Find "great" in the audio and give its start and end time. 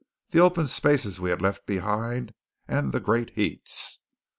2.99-3.33